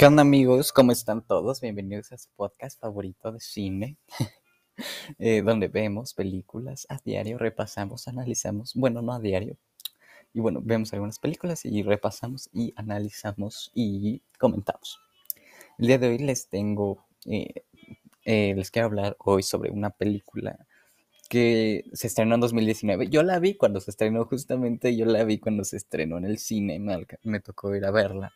[0.00, 0.72] ¿Qué onda amigos?
[0.72, 1.60] ¿Cómo están todos?
[1.60, 3.98] Bienvenidos a su podcast favorito de cine,
[5.18, 9.58] eh, donde vemos películas a diario, repasamos, analizamos, bueno, no a diario,
[10.32, 14.98] y bueno, vemos algunas películas y repasamos y analizamos y comentamos.
[15.76, 17.66] El día de hoy les tengo, eh,
[18.24, 20.66] eh, les quiero hablar hoy sobre una película
[21.28, 23.10] que se estrenó en 2019.
[23.10, 26.38] Yo la vi cuando se estrenó justamente, yo la vi cuando se estrenó en el
[26.38, 28.32] cine, me, me tocó ir a verla.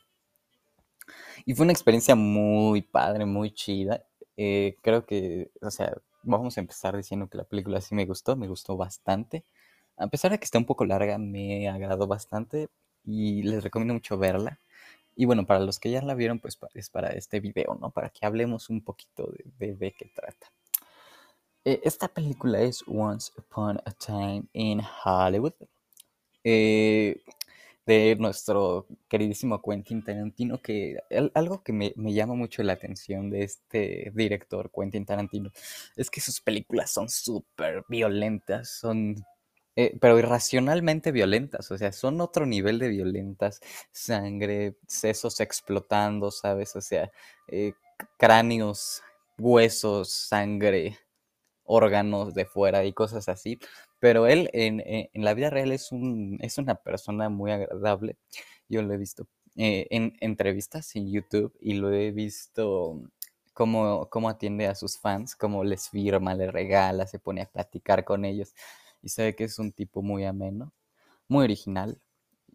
[1.44, 4.04] Y fue una experiencia muy padre, muy chida.
[4.36, 8.36] Eh, creo que, o sea, vamos a empezar diciendo que la película sí me gustó,
[8.36, 9.44] me gustó bastante.
[9.96, 12.68] A pesar de que está un poco larga, me agradó bastante
[13.04, 14.60] y les recomiendo mucho verla.
[15.16, 17.90] Y bueno, para los que ya la vieron, pues es para este video, ¿no?
[17.90, 20.50] Para que hablemos un poquito de, de, qué trata.
[21.64, 25.54] Eh, esta película es Once Upon a Time in Hollywood.
[26.42, 27.22] Eh,
[27.86, 30.98] de nuestro queridísimo Quentin Tarantino, que
[31.34, 35.50] algo que me, llama mucho la atención de este director, Quentin Tarantino,
[35.96, 39.16] es que sus películas son súper violentas, son,
[39.76, 43.60] eh, pero irracionalmente violentas, o sea, son otro nivel de violentas,
[43.92, 46.74] sangre, sesos explotando, ¿sabes?
[46.76, 47.10] O sea,
[47.48, 47.74] eh,
[48.18, 49.02] cráneos,
[49.38, 50.98] huesos, sangre,
[51.64, 53.58] órganos de fuera y cosas así.
[54.04, 58.18] Pero él en, la vida real es, un, es una persona muy agradable.
[58.68, 63.00] Yo lo he visto eh, en entrevistas en YouTube y lo he visto
[63.54, 68.04] cómo, cómo atiende a sus fans, cómo les firma, les regala, se pone a platicar
[68.04, 68.54] con ellos.
[69.00, 70.74] Y sabe que es un tipo muy ameno,
[71.26, 71.98] muy original,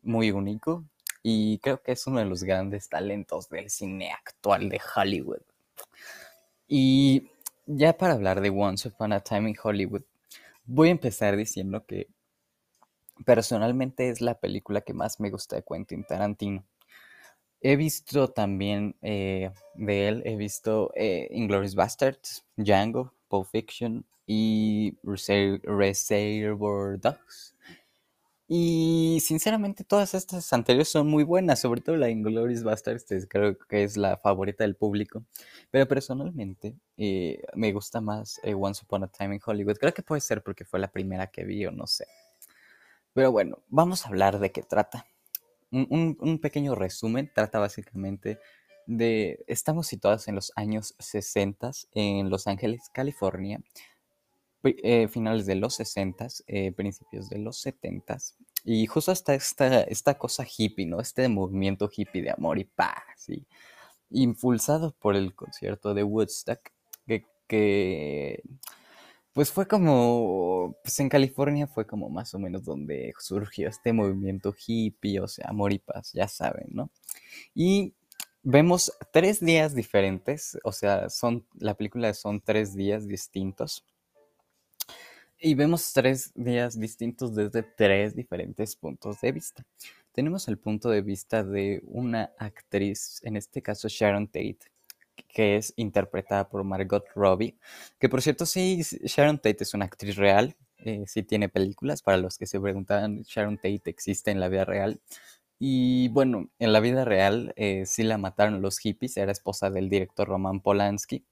[0.03, 0.85] muy único.
[1.23, 5.41] Y creo que es uno de los grandes talentos del cine actual de Hollywood.
[6.67, 7.31] Y
[7.65, 10.03] ya para hablar de Once Upon a Time in Hollywood,
[10.71, 12.09] Voy a empezar diciendo que
[13.25, 16.63] personalmente es la película que más me gusta de Quentin Tarantino.
[17.59, 24.95] He visto también eh, de él, he visto eh, Inglourious Basterds, Django, Pulp Fiction y
[25.01, 27.55] Reservoir Dogs.
[28.51, 33.83] Y sinceramente todas estas anteriores son muy buenas, sobre todo la Inglourious Basterds, creo que
[33.83, 35.23] es la favorita del público.
[35.69, 39.77] Pero personalmente eh, me gusta más eh, Once Upon a Time in Hollywood.
[39.77, 42.07] Creo que puede ser porque fue la primera que vi o no sé.
[43.13, 45.05] Pero bueno, vamos a hablar de qué trata.
[45.69, 48.39] Un, un pequeño resumen, trata básicamente
[48.87, 49.43] de...
[49.45, 53.61] Estamos situados en los años 60 en Los Ángeles, California
[54.63, 58.17] eh, finales de los 60, eh, principios de los 70
[58.65, 60.99] y justo hasta esta, esta cosa hippie, ¿no?
[60.99, 63.27] Este movimiento hippie de amor y paz,
[64.09, 66.59] impulsado por el concierto de Woodstock,
[67.47, 68.43] que,
[69.33, 74.53] pues fue como, pues en California fue como más o menos donde surgió este movimiento
[74.53, 76.91] hippie, o sea, amor y paz, ya saben, ¿no?
[77.55, 77.95] Y
[78.43, 83.83] vemos tres días diferentes, o sea, son, la película son tres días distintos
[85.41, 89.65] y vemos tres días distintos desde tres diferentes puntos de vista.
[90.11, 94.59] Tenemos el punto de vista de una actriz, en este caso Sharon Tate,
[95.29, 97.57] que es interpretada por Margot Robbie,
[97.99, 102.17] que por cierto sí, Sharon Tate es una actriz real, eh, sí tiene películas, para
[102.17, 104.99] los que se preguntaban, Sharon Tate existe en la vida real.
[105.57, 109.89] Y bueno, en la vida real eh, sí la mataron los hippies, era esposa del
[109.89, 111.25] director Roman Polanski,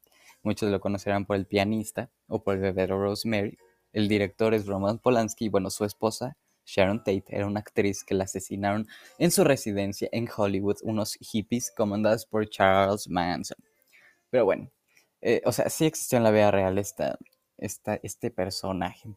[0.43, 3.57] muchos lo conocerán por el pianista o por el bebé Rosemary,
[3.97, 8.13] el director es Roman Polanski y bueno, su esposa, Sharon Tate, era una actriz que
[8.13, 8.87] la asesinaron
[9.17, 13.57] en su residencia en Hollywood, unos hippies comandados por Charles Manson.
[14.29, 14.69] Pero bueno,
[15.21, 17.17] eh, o sea, sí existió en la vida real esta,
[17.57, 19.09] este personaje.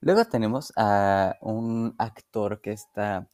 [0.00, 3.30] Luego tenemos a un actor que está,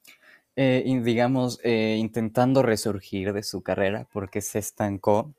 [0.55, 5.35] eh, digamos, eh, intentando resurgir de su carrera porque se estancó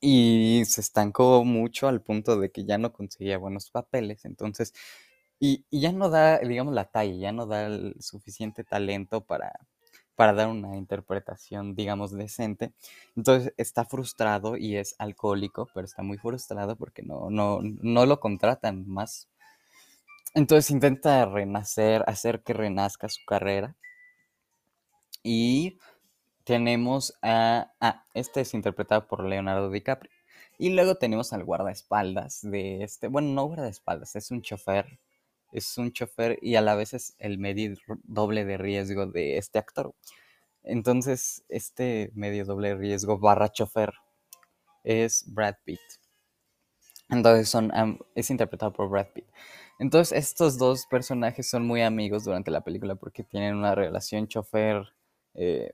[0.00, 4.72] y se estancó mucho al punto de que ya no conseguía buenos papeles, entonces,
[5.40, 9.52] y, ya no da, digamos, la talla, ya no da el suficiente talento para,
[10.16, 12.72] para dar una interpretación, digamos, decente.
[13.16, 18.20] Entonces está frustrado y es alcohólico, pero está muy frustrado porque no, no, no lo
[18.20, 19.28] contratan más.
[20.34, 23.76] Entonces intenta renacer, hacer que renazca su carrera.
[25.22, 25.78] Y
[26.48, 27.74] tenemos a...
[27.78, 30.10] Ah, este es interpretado por Leonardo DiCaprio.
[30.56, 33.08] Y luego tenemos al guardaespaldas de este...
[33.08, 34.98] Bueno, no guardaespaldas, es un chofer.
[35.52, 39.58] Es un chofer y a la vez es el medio doble de riesgo de este
[39.58, 39.94] actor.
[40.62, 43.92] Entonces, este medio doble de riesgo barra chofer
[44.84, 45.80] es Brad Pitt.
[47.10, 47.70] Entonces son,
[48.14, 49.26] es interpretado por Brad Pitt.
[49.78, 54.94] Entonces estos dos personajes son muy amigos durante la película porque tienen una relación chofer
[55.34, 55.72] eh,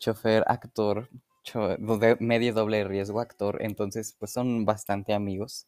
[0.00, 1.08] chofer actor
[2.18, 5.66] medio doble riesgo actor, entonces pues son bastante amigos.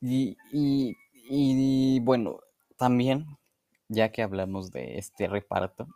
[0.00, 0.96] Y, y,
[1.28, 2.40] y bueno,
[2.76, 3.26] también,
[3.88, 5.86] ya que hablamos de este reparto,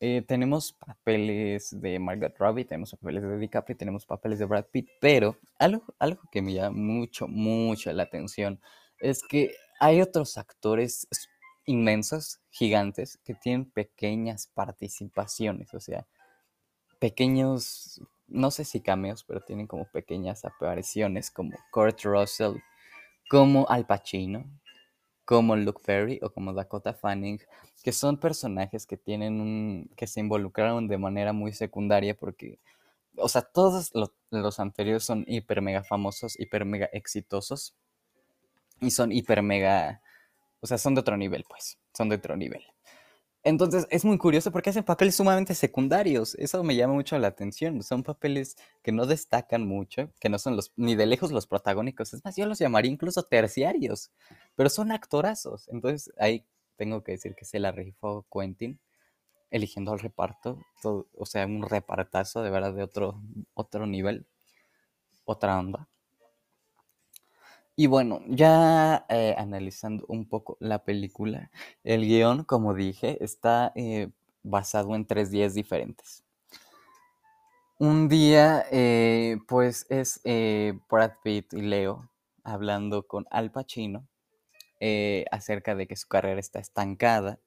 [0.00, 4.88] eh, tenemos papeles de Margaret Robbie, tenemos papeles de DiCaprio, tenemos papeles de Brad Pitt,
[5.00, 8.60] pero algo, algo que me llama mucho, mucho la atención
[8.98, 11.06] es que hay otros actores
[11.66, 16.06] inmensos, gigantes, que tienen pequeñas participaciones, o sea,
[17.00, 22.58] pequeños, no sé si cameos, pero tienen como pequeñas apariciones, como Kurt Russell,
[23.28, 24.44] como Al Pacino,
[25.24, 27.40] como Luke Perry o como Dakota Fanning,
[27.82, 32.58] que son personajes que tienen un, que se involucraron de manera muy secundaria porque,
[33.16, 33.92] o sea, todos
[34.30, 37.74] los, anteriores son hiper mega famosos, hiper mega exitosos
[38.80, 40.02] y son hiper mega,
[40.60, 42.62] o sea, son de otro nivel, pues, son de otro nivel.
[43.42, 46.34] Entonces es muy curioso porque hacen papeles sumamente secundarios.
[46.36, 47.82] Eso me llama mucho la atención.
[47.82, 52.12] Son papeles que no destacan mucho, que no son los ni de lejos los protagónicos.
[52.12, 54.10] Es más, yo los llamaría incluso terciarios,
[54.56, 55.68] pero son actorazos.
[55.68, 56.44] Entonces ahí
[56.76, 58.78] tengo que decir que se la rifó Quentin
[59.50, 63.20] eligiendo al reparto, o sea, un repartazo de verdad de otro
[63.54, 64.26] otro nivel,
[65.24, 65.88] otra onda.
[67.80, 71.50] Y bueno, ya eh, analizando un poco la película,
[71.82, 74.10] el guion, como dije, está eh,
[74.42, 76.22] basado en tres días diferentes.
[77.78, 80.20] Un día, eh, pues, es
[80.90, 82.10] Brad Pitt y Leo
[82.44, 84.06] hablando con Al Pacino
[85.30, 87.38] acerca de que su carrera está estancada,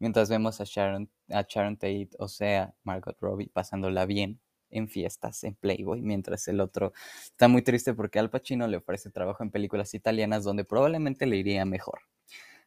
[0.00, 5.44] mientras vemos a Sharon, a Sharon Tate, o sea, Margot Robbie, pasándola bien en fiestas,
[5.44, 6.92] en Playboy, mientras el otro
[7.24, 11.36] está muy triste porque Al Pacino le ofrece trabajo en películas italianas donde probablemente le
[11.36, 12.00] iría mejor.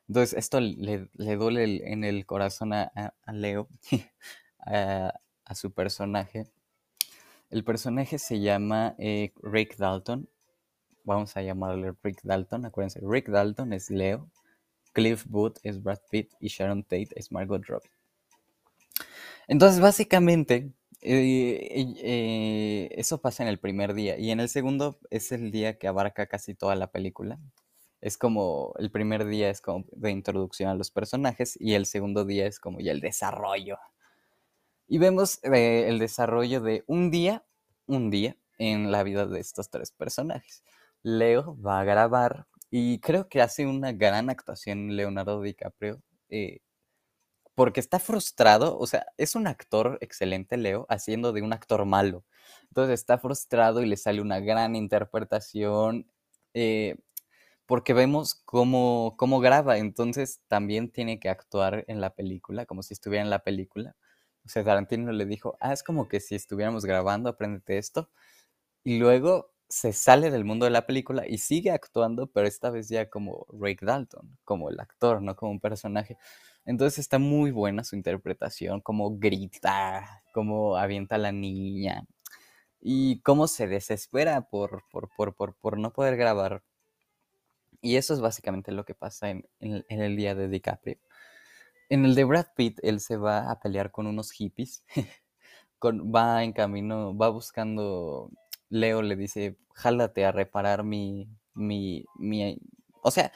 [0.07, 3.69] Entonces esto le, duele en el corazón a, Leo,
[4.59, 5.13] a,
[5.55, 6.47] su personaje.
[7.49, 10.27] El personaje se llama eh, Rick Dalton.
[11.03, 12.65] Vamos a llamarle Rick Dalton.
[12.65, 14.29] Acuérdense, Rick Dalton es Leo,
[14.93, 17.89] Cliff Booth es Brad Pitt y Sharon Tate es Margot Robbie.
[19.47, 20.71] Entonces, básicamente,
[21.01, 25.77] eh, eh, eso pasa en el primer día y en el segundo es el día
[25.79, 27.39] que abarca casi toda la película.
[28.01, 32.25] Es como el primer día es como de introducción a los personajes y el segundo
[32.25, 33.77] día es como ya el desarrollo.
[34.87, 37.45] Y vemos eh, el desarrollo de un día,
[37.87, 40.63] un día en la vida de estos tres personajes.
[41.03, 46.01] Leo va a grabar y creo que hace una gran actuación Leonardo DiCaprio
[47.55, 52.25] porque está frustrado, o sea, es un actor excelente, Leo, haciendo de un actor malo.
[52.69, 56.07] Entonces está frustrado y le sale una gran interpretación,
[56.53, 56.97] eh,
[57.65, 62.93] porque vemos cómo, cómo graba, entonces también tiene que actuar en la película, como si
[62.93, 63.95] estuviera en la película.
[64.45, 68.09] O sea, Tarantino le dijo, ah, es como que si estuviéramos grabando, apréndete esto.
[68.83, 72.89] Y luego se sale del mundo de la película y sigue actuando, pero esta vez
[72.89, 76.17] ya como Rick Dalton, como el actor, no como un personaje.
[76.65, 82.05] Entonces está muy buena su interpretación, como grita, como avienta a la niña
[82.81, 86.63] y cómo se desespera por, por, no poder grabar.
[87.81, 90.97] Y eso es básicamente lo que pasa en, el día de DiCaprio.
[91.89, 94.83] En el de Brad Pitt, él se va a pelear con unos hippies.
[95.83, 98.31] va en camino, va buscando.
[98.69, 101.27] Leo le dice: Jálate a reparar mi.
[101.53, 102.57] mi, mi
[103.03, 103.31] o sea,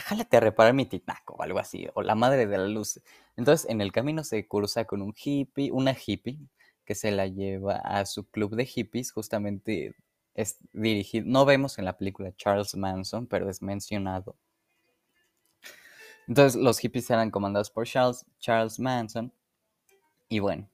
[0.00, 3.00] jálate a reparar mi tinaco o algo así, o la madre de la luz.
[3.36, 6.38] Entonces, en el camino se cruza con un hippie, una hippie,
[6.84, 9.94] que se la lleva a su club de hippies, justamente
[10.34, 14.36] es dirigido, no vemos en la película Charles Manson, pero es mencionado.
[16.26, 19.32] Entonces, los hippies eran comandados por Charles, Charles Manson,
[20.28, 20.68] y bueno,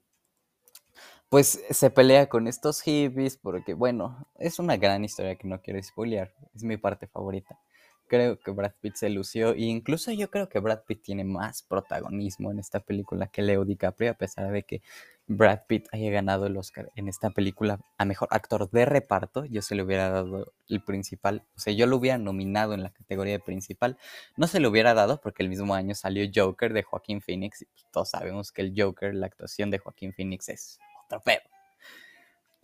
[1.29, 5.81] pues se pelea con estos hippies porque, bueno, es una gran historia que no quiero
[5.81, 7.59] spoilear, es mi parte favorita
[8.07, 11.63] creo que Brad Pitt se lució e incluso yo creo que Brad Pitt tiene más
[11.63, 14.81] protagonismo en esta película que Leo DiCaprio a pesar de que
[15.27, 19.63] Brad Pitt haya ganado el Oscar en esta película a mejor actor de reparto, yo
[19.63, 23.33] se le hubiera dado el principal, o sea, yo lo hubiera nominado en la categoría
[23.33, 23.97] de principal,
[24.37, 27.67] no se lo hubiera dado porque el mismo año salió Joker de Joaquín Phoenix y
[27.91, 31.54] todos sabemos que el Joker, la actuación de Joaquín Phoenix es otro pedo.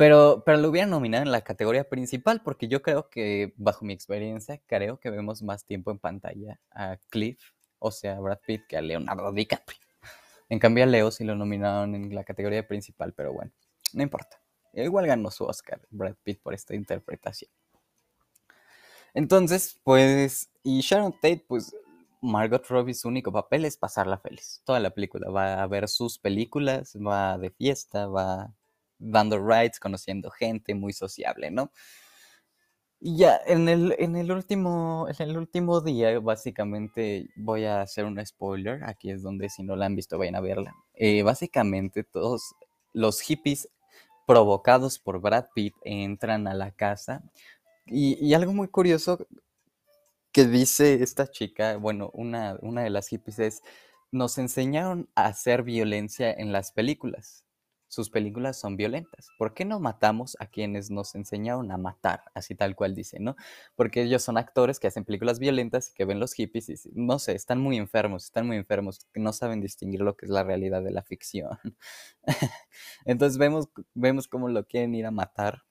[0.01, 3.93] Pero, pero lo hubiera nominado en la categoría principal porque yo creo que, bajo mi
[3.93, 8.65] experiencia, creo que vemos más tiempo en pantalla a Cliff, o sea, a Brad Pitt,
[8.67, 9.77] que a Leonardo DiCaprio.
[10.50, 13.51] En cambio a Leo sí lo nominaron en la categoría principal, pero bueno,
[13.93, 14.41] no importa.
[14.74, 17.51] Igual ganó su Oscar Brad Pitt por esta interpretación.
[19.13, 21.75] Entonces, pues, y Sharon Tate, pues,
[22.22, 24.63] Margot Robbie su único papel es pasarla feliz.
[24.65, 28.55] Toda la película va a ver sus películas, va de fiesta, va
[29.01, 31.72] dando rides, conociendo gente, muy sociable, ¿no?
[33.03, 38.05] Y ya, en el, en el último, en el último día, básicamente, voy a hacer
[38.05, 38.84] un spoiler.
[38.84, 40.75] Aquí es donde, si no la han visto, vayan a verla.
[40.93, 42.53] Eh, básicamente, todos
[42.93, 43.67] los hippies
[44.27, 47.24] provocados por Brad Pitt entran a la casa.
[47.88, 49.27] Y, y algo muy curioso
[50.31, 53.63] que dice esta chica, bueno, una, una de las hippies es,
[54.12, 57.46] nos enseñaron a hacer violencia en las películas
[57.91, 59.27] sus películas son violentas.
[59.38, 62.24] ¿Por qué no matamos a quienes nos enseñaron a matar?
[62.33, 63.36] Así tal cual dice, ¿no?
[63.75, 67.19] Porque ellos son actores que hacen películas violentas y que ven los hippies y no
[67.19, 70.81] sé, están muy enfermos, están muy enfermos, no saben distinguir lo que es la realidad
[70.81, 71.60] de la ficción.
[73.05, 75.63] Entonces vemos, vemos cómo lo quieren ir a matar.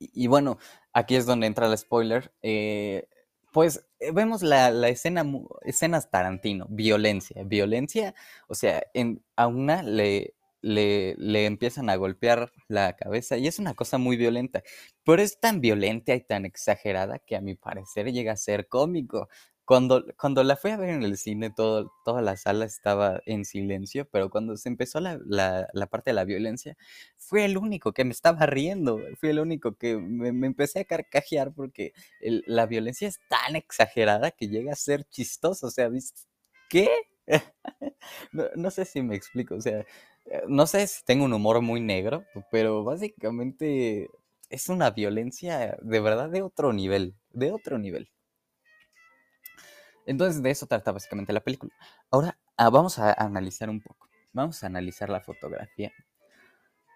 [0.00, 0.58] Y, bueno,
[0.92, 2.34] aquí es donde entra el spoiler.
[2.42, 3.08] Eh,
[3.52, 5.24] pues eh, vemos la, escena,
[5.60, 8.16] escenas Tarantino, violencia, violencia,
[8.48, 8.82] o sea,
[9.36, 14.16] a una le, le, le, empiezan a golpear la cabeza y es una cosa muy
[14.16, 14.62] violenta,
[15.04, 19.28] pero es tan violenta y tan exagerada que a mi parecer llega a ser cómico.
[19.64, 23.44] Cuando, cuando la fui a ver en el cine, todo, toda la sala estaba en
[23.44, 26.76] silencio, pero cuando se empezó la, la, parte de la violencia,
[27.16, 31.52] fui el único que me estaba riendo, fui el único que me, empecé a carcajear
[31.54, 35.88] porque la violencia es tan exagerada que llega a ser chistoso, o sea,
[36.68, 36.88] ¿qué?
[38.32, 39.84] no, no sé si me explico, o sea,
[40.48, 44.08] no sé si tengo un humor muy negro, pero básicamente
[44.50, 48.10] es una violencia de verdad de otro nivel, de otro nivel.
[50.06, 51.72] Entonces de eso trata básicamente la película.
[52.10, 54.08] Ahora ah, vamos a analizar un poco.
[54.32, 55.92] Vamos a analizar la fotografía.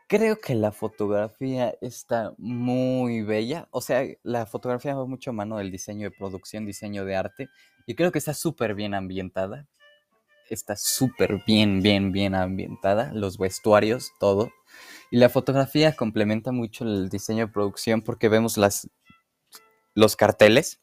[0.08, 3.68] Creo que la fotografía está muy bella.
[3.70, 7.48] O sea, la fotografía va mucho a mano del diseño de producción, diseño de arte.
[7.86, 9.66] Y creo que está súper bien ambientada
[10.50, 14.50] está súper bien, bien, bien ambientada, los vestuarios, todo.
[15.10, 18.88] Y la fotografía complementa mucho el diseño de producción porque vemos las,
[19.94, 20.80] los carteles,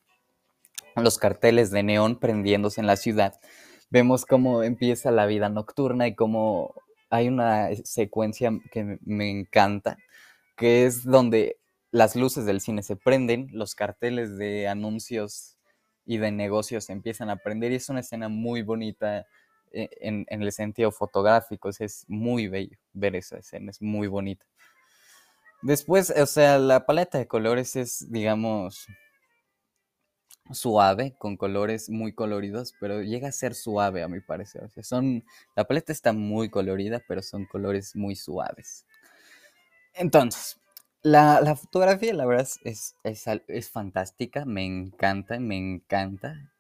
[0.96, 3.40] los carteles de neón prendiéndose en la ciudad.
[3.90, 6.74] Vemos cómo empieza la vida nocturna y cómo
[7.10, 9.98] hay una secuencia que me encanta,
[10.56, 11.58] que es donde
[11.92, 15.60] las luces del cine se prenden, los carteles de anuncios
[16.06, 19.28] y de negocios empiezan a prender y es una escena muy bonita
[19.74, 21.70] e, en, el sentido fotográfico.
[21.70, 24.46] es muy bello ver esa escena, es muy bonita.
[25.62, 28.86] Después, o sea, la paleta de colores es, digamos,
[30.52, 34.70] suave, con colores muy coloridos, pero llega a ser suave a mi parecer.
[34.84, 35.24] son,
[35.56, 38.86] la paleta está muy colorida, pero son colores muy suaves.
[39.94, 40.60] Entonces,
[41.02, 46.53] la, fotografía, la verdad, es, es, es, fantástica, me encanta, me encanta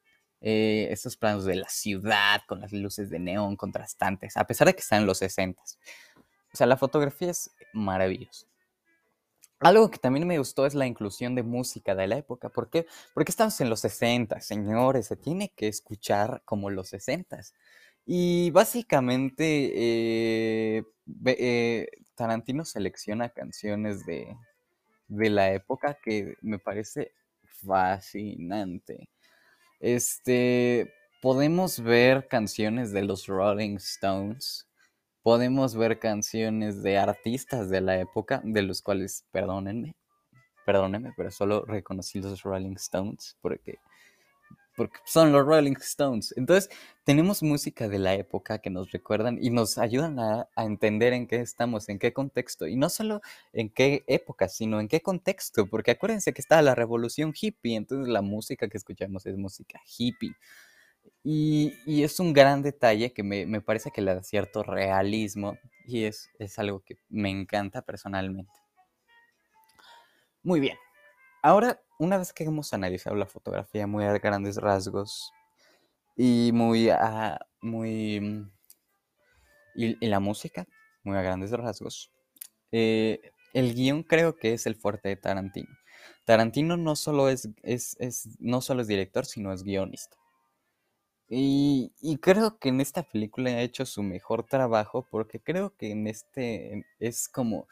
[0.45, 4.73] eh, estos planos de la ciudad con las luces de neón contrastantes, a pesar de
[4.73, 5.61] que están en los 60.
[5.61, 8.45] O sea, la fotografía es maravillosa.
[9.61, 12.49] Algo que también me gustó es la inclusión de música de la época.
[12.49, 12.85] ¿Por qué?
[13.13, 17.39] Porque estamos en los 60, señores, se tiene que escuchar como los 60.
[18.05, 19.71] Y básicamente
[20.77, 20.83] eh,
[21.25, 24.35] eh, Tarantino selecciona canciones de,
[25.07, 27.13] de la época que me parece
[27.45, 29.07] fascinante.
[29.79, 34.67] Este, podemos ver canciones de los Rolling Stones,
[35.21, 39.95] podemos ver canciones de artistas de la época, de los cuales, perdónenme,
[40.65, 43.79] perdónenme, pero solo reconocí los Rolling Stones porque,
[44.75, 46.33] porque son los Rolling Stones.
[46.37, 46.69] Entonces,
[47.03, 51.27] tenemos música de la época que nos recuerdan y nos ayudan a, a, entender en
[51.27, 52.67] qué estamos, en qué contexto.
[52.67, 55.67] Y no solo en qué época, sino en qué contexto.
[55.67, 60.35] Porque acuérdense que está la revolución hippie, entonces la música que escuchamos es música hippie.
[61.23, 65.57] Y, y es un gran detalle que me, me, parece que le da cierto realismo
[65.85, 68.51] y es, es algo que me encanta personalmente.
[70.43, 70.77] Muy bien.
[71.41, 75.31] Ahora, una vez que hemos analizado la fotografía muy a grandes rasgos,
[76.15, 76.89] y muy,
[77.61, 78.51] muy, mm,
[79.75, 80.67] y, la música,
[81.03, 82.11] muy a grandes rasgos.
[82.71, 85.69] Eh, el guion creo que es el fuerte de Tarantino.
[86.25, 87.97] Tarantino no solo es, es,
[88.39, 90.17] no solo es director, sino es guionista.
[91.29, 95.91] Y, y, creo que en esta película ha hecho su mejor trabajo porque creo que
[95.91, 97.67] en este es como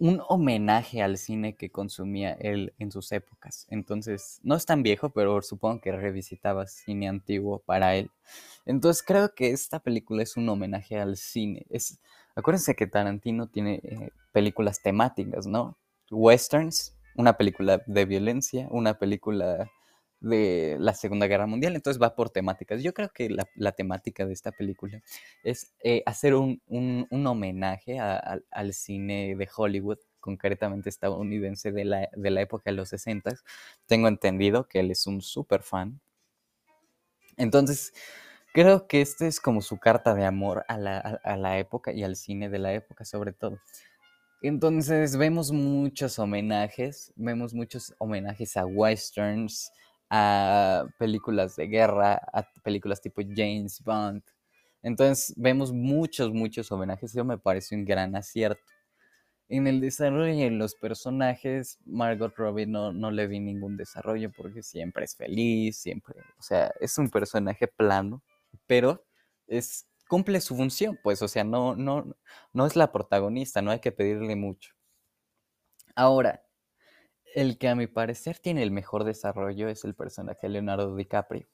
[0.00, 3.66] un homenaje al cine que consumía él en sus épocas.
[3.68, 8.10] Entonces, no es tan viejo, pero supongo que revisitaba cine antiguo para él.
[8.64, 11.66] Entonces, creo que esta película es un homenaje al cine.
[11.68, 12.00] Es,
[12.34, 15.76] acuérdense que Tarantino tiene eh, películas temáticas, ¿no?
[16.10, 19.70] Westerns, una película de violencia, una película
[20.20, 22.82] de la Segunda Guerra Mundial, entonces va por temáticas.
[22.82, 25.02] Yo creo que la, temática de esta película
[25.42, 26.60] es eh, hacer un,
[27.10, 33.34] homenaje al cine de Hollywood, concretamente estadounidense de la, de la época de los 60.
[33.86, 36.00] Tengo entendido que él es un súper fan.
[37.38, 37.94] Entonces,
[38.52, 42.04] creo que este es como su carta de amor a la, a la época y
[42.04, 43.58] al cine de la época sobre todo.
[44.42, 49.70] Entonces vemos muchos homenajes, vemos muchos homenajes a westerns,
[50.10, 54.22] a películas de guerra, a películas tipo James Bond.
[54.82, 57.12] Entonces vemos muchos, muchos homenajes.
[57.12, 58.62] Eso me parece un gran acierto.
[59.48, 64.62] En el desarrollo de los personajes, Margot Robbie no, no le vi ningún desarrollo porque
[64.62, 68.22] siempre es feliz, siempre, o sea, es un personaje plano,
[68.68, 69.04] pero
[69.48, 72.16] es cumple su función, pues, o sea, no, no,
[72.52, 74.72] no es la protagonista, no hay que pedirle mucho.
[75.96, 76.42] Ahora,
[77.34, 81.46] el que a mi parecer tiene el mejor desarrollo es el personaje Leonardo DiCaprio.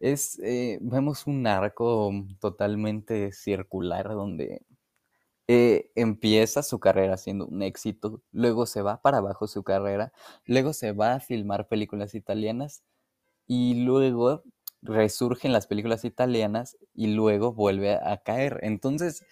[0.00, 4.62] Es, eh, vemos un arco totalmente circular donde
[5.48, 10.12] eh, empieza su carrera siendo un éxito, luego se va para abajo su carrera,
[10.46, 12.82] luego se va a filmar películas italianas
[13.46, 14.42] y luego
[14.82, 18.60] resurgen las películas italianas y luego vuelve a caer.
[18.62, 19.24] Entonces,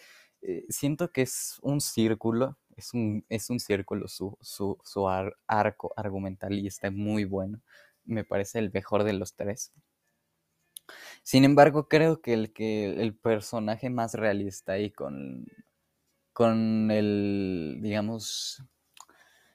[0.43, 5.93] eh, siento que es un círculo, es un, es un círculo, su, su, su arco
[5.97, 7.61] argumentalista muy bueno.
[8.05, 9.73] Me parece el mejor de los tres.
[11.23, 15.47] Sin embargo, creo que el, que el personaje más realista y con,
[16.33, 18.63] con el, digamos,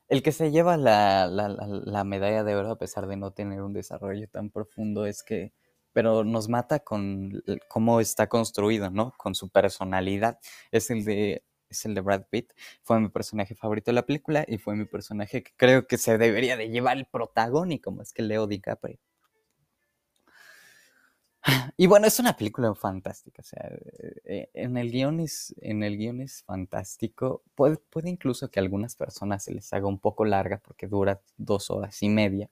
[0.07, 3.73] el que se lleva la, la medalla de oro a pesar de no tener un
[3.73, 5.53] desarrollo tan profundo es que
[5.97, 9.13] pero nos mata con cómo está construido, ¿no?
[9.17, 10.37] Con su personalidad.
[10.69, 12.53] Es el de es el de Brad Pitt.
[12.83, 16.17] Fue mi personaje favorito de la película y fue mi personaje que creo que se
[16.17, 18.99] debería de llevar el protagónico, más que Leo DiCaprio.
[21.77, 23.41] Y bueno, es una película fantástica.
[23.41, 23.69] O sea,
[24.25, 27.43] eh, en el guion es, en el es fantástico.
[27.55, 31.21] Puede, puede incluso que a algunas personas se les haga un poco larga porque dura
[31.37, 32.49] dos horas y media.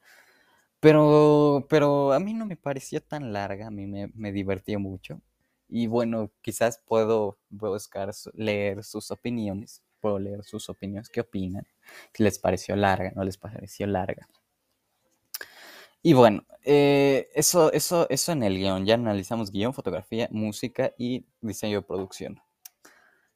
[0.79, 4.31] Pero, pero a mí no me pareció tan larga, a mí me, me
[4.77, 5.21] mucho.
[5.77, 11.67] Y bueno, quizás puedo buscar, leer sus opiniones, puedo leer sus opiniones, qué opinan,
[12.13, 14.25] si les pareció larga, no les pareció larga.
[16.01, 21.25] Y bueno, eh, eso, eso, eso en el guion, ya analizamos guion, fotografía, música y
[21.41, 22.39] diseño de producción.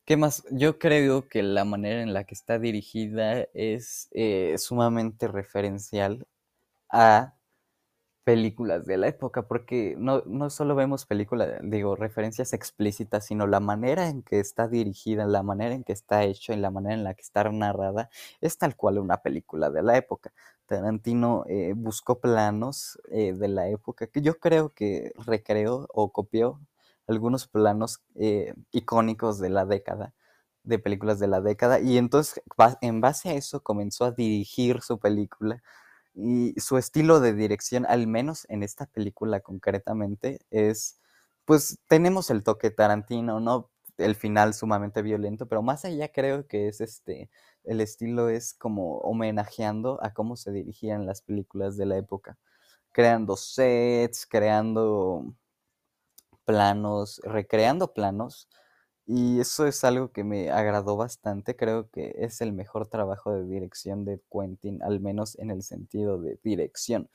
[0.05, 0.45] ¿Qué más?
[0.49, 6.25] Yo creo que la manera en la que está dirigida es eh, sumamente referencial
[6.89, 7.35] a
[8.29, 13.59] películas de la época, porque no, no solo vemos películas, digo, referencias explícitas, sino la
[13.59, 17.03] manera en que está dirigida, la manera en que está hecho y la manera en
[17.03, 20.31] la que está narrada es tal cual una película de la época.
[20.67, 26.61] Tarantino eh, buscó planos eh, de la época que yo creo que recreó o copió
[27.07, 30.13] algunos planos eh, icónicos de la década,
[30.61, 32.43] de películas de la década, y entonces
[32.81, 35.63] en base a eso comenzó a dirigir su película
[36.13, 40.99] y su estilo de dirección, al menos en esta película concretamente, es,
[41.45, 43.69] pues tenemos el toque Tarantino, ¿no?
[43.97, 47.29] El final sumamente violento, pero más allá creo que es este,
[47.63, 52.37] el estilo es como homenajeando a cómo se dirigían las películas de la época,
[52.91, 55.33] creando sets, creando
[56.45, 58.49] planos, recreando planos
[59.11, 61.55] y eso es algo que me agradó bastante.
[61.55, 66.21] Creo que es el mejor trabajo de dirección de Quentin, al menos en el sentido
[66.21, 67.09] de dirección.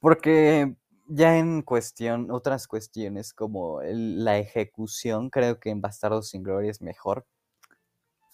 [0.00, 0.76] Porque
[1.08, 6.82] ya en cuestión, otras cuestiones como la ejecución, creo que en Bastardos sin Gloria es
[6.82, 7.26] mejor.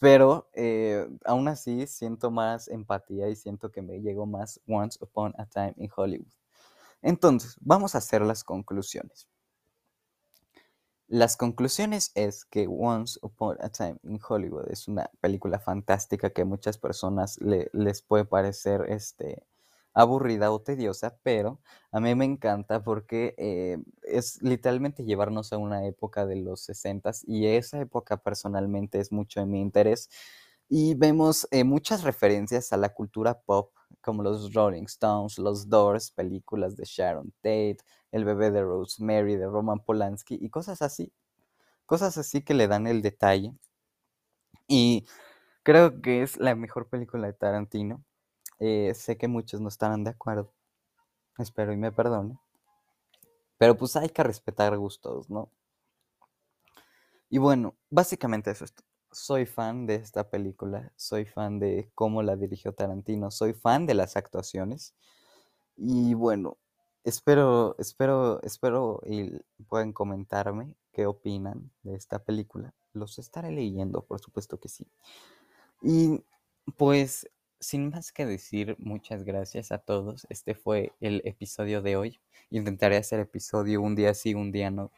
[0.01, 5.33] Pero eh, aún así siento más empatía y siento que me llegó más Once Upon
[5.39, 6.33] a Time in Hollywood.
[7.03, 9.29] Entonces, vamos a hacer las conclusiones.
[11.07, 16.43] Las conclusiones es que Once Upon a Time in Hollywood es una película fantástica que
[16.43, 19.47] a muchas personas les puede parecer este,
[19.93, 21.61] aburrida o tediosa, pero
[21.93, 27.13] a mí me encanta porque eh, es literalmente llevarnos a una época de los 60
[27.27, 30.09] y esa época personalmente es mucho de mi interés.
[30.69, 36.11] Y vemos eh, muchas referencias a la cultura pop como los Rolling Stones, los Doors,
[36.11, 37.79] películas de Sharon Tate,
[38.15, 41.13] El bebé de Rosemary, de Roman Polanski y cosas así.
[41.85, 43.53] Cosas así que le dan el detalle.
[44.69, 45.05] Y
[45.65, 48.05] creo que es la mejor película de Tarantino.
[48.61, 50.53] Eh, sé que muchos no estarán de acuerdo.
[51.39, 52.39] Espero y me perdone.
[53.59, 55.51] Pero pues hay que respetar gustos, ¿no?
[57.31, 58.75] Y bueno, básicamente eso es
[59.11, 63.95] soy fan de esta película, soy fan de cómo la dirigió Tarantino, soy fan de
[63.95, 64.95] las actuaciones.
[65.77, 66.59] Y bueno,
[67.05, 69.31] espero, espero, espero y
[69.69, 72.75] puedan comentarme qué opinan de esta película.
[72.93, 74.87] Los estaré leyendo, por supuesto que sí.
[75.83, 76.25] Y
[76.77, 77.29] pues,
[77.61, 80.27] sin más que decir, muchas gracias a todos.
[80.31, 82.21] Este fue el episodio de hoy.
[82.51, 84.91] Intentaré hacer episodio un día sí, un día no.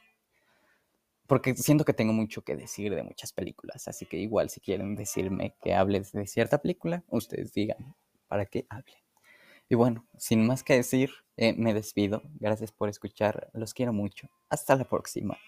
[1.27, 3.89] Porque siento que tengo mucho que decir de muchas películas.
[3.89, 7.97] Así que igual si quieren decirme que hable de cierta película, ustedes digan
[8.29, 9.06] para que hable.
[9.69, 12.23] Y bueno, sin más que decir, eh, me despido.
[12.41, 13.51] Gracias por escuchar.
[13.53, 14.29] Los quiero mucho.
[14.49, 15.39] Hasta la próxima.